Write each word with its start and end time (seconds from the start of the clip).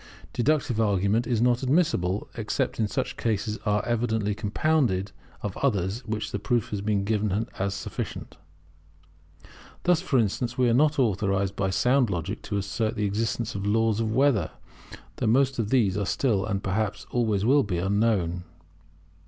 Deductive 0.33 0.81
argument 0.81 1.27
is 1.27 1.43
not 1.43 1.61
admissible, 1.61 2.27
except 2.33 2.79
in 2.79 2.87
such 2.87 3.17
cases 3.17 3.57
as 3.57 3.61
are 3.67 3.85
evidently 3.85 4.33
compounded 4.33 5.11
of 5.43 5.55
others 5.57 6.01
in 6.01 6.09
which 6.09 6.31
the 6.31 6.39
proof 6.39 6.71
given 7.05 7.29
has 7.29 7.53
been 7.69 7.69
sufficient. 7.69 8.35
Thus, 9.83 10.01
for 10.01 10.17
instance, 10.17 10.57
we 10.57 10.71
are 10.71 10.79
authorized 10.81 11.55
by 11.55 11.69
sound 11.69 12.09
logic 12.09 12.41
to 12.41 12.57
assert 12.57 12.95
the 12.95 13.05
existence 13.05 13.53
of 13.53 13.67
laws 13.67 13.99
of 13.99 14.11
weather; 14.11 14.49
though 15.17 15.27
most 15.27 15.59
of 15.59 15.69
these 15.69 15.95
are 15.95 16.07
still, 16.07 16.47
and, 16.47 16.63
perhaps, 16.63 17.05
always 17.11 17.45
will 17.45 17.61
be, 17.61 17.77
unknown. 17.77 18.43